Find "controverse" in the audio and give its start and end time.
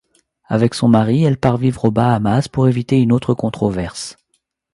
3.35-4.17